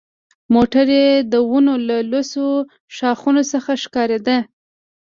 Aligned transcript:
موټر 0.53 0.87
یې 0.97 1.09
د 1.31 1.33
ونو 1.49 1.75
له 1.87 1.97
لوڅو 2.11 2.47
ښاخونو 2.95 3.41
څخه 3.51 3.71
ښکارېده. 3.83 4.37